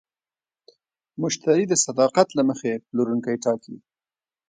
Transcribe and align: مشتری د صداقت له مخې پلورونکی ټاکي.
مشتری 1.21 1.65
د 1.69 1.73
صداقت 1.85 2.27
له 2.37 2.43
مخې 2.49 2.71
پلورونکی 2.87 3.35
ټاکي. 3.43 3.75